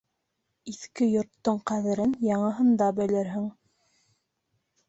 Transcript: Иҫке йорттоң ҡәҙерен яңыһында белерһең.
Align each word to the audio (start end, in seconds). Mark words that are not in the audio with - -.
Иҫке 0.71 1.07
йорттоң 1.15 1.59
ҡәҙерен 1.71 2.17
яңыһында 2.31 2.91
белерһең. 3.01 3.47